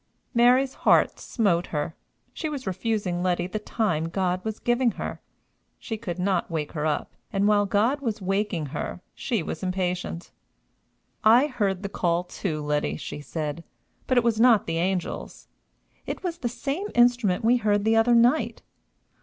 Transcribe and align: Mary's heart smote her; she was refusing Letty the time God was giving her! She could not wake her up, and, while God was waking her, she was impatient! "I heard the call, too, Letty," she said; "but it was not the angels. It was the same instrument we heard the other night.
Mary's 0.33 0.73
heart 0.81 1.19
smote 1.19 1.67
her; 1.67 1.95
she 2.33 2.49
was 2.49 2.65
refusing 2.65 3.21
Letty 3.21 3.45
the 3.45 3.59
time 3.59 4.09
God 4.09 4.43
was 4.43 4.57
giving 4.57 4.93
her! 4.93 5.21
She 5.77 5.95
could 5.95 6.17
not 6.17 6.49
wake 6.49 6.71
her 6.71 6.87
up, 6.87 7.13
and, 7.31 7.47
while 7.47 7.67
God 7.67 8.01
was 8.01 8.19
waking 8.19 8.65
her, 8.73 9.01
she 9.13 9.43
was 9.43 9.61
impatient! 9.61 10.31
"I 11.23 11.45
heard 11.45 11.83
the 11.83 11.87
call, 11.87 12.23
too, 12.23 12.63
Letty," 12.63 12.97
she 12.97 13.21
said; 13.21 13.63
"but 14.07 14.17
it 14.17 14.23
was 14.23 14.39
not 14.39 14.65
the 14.65 14.79
angels. 14.79 15.47
It 16.07 16.23
was 16.23 16.39
the 16.39 16.49
same 16.49 16.87
instrument 16.95 17.45
we 17.45 17.57
heard 17.57 17.85
the 17.85 17.95
other 17.95 18.15
night. 18.15 18.63